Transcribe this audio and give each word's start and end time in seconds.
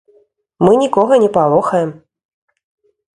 Мы 0.67 0.71
нікога 0.83 1.13
не 1.23 1.27
палохаем. 1.37 1.89